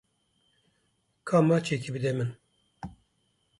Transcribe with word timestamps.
Ka 1.27 1.37
maçekê 1.47 1.89
bide 1.93 2.11
min 2.17 2.29